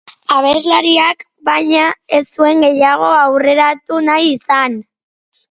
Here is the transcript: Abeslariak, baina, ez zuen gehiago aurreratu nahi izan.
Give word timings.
Abeslariak, 0.35 1.21
baina, 1.49 1.83
ez 2.21 2.23
zuen 2.39 2.65
gehiago 2.67 3.11
aurreratu 3.19 4.03
nahi 4.09 4.35
izan. 4.41 4.81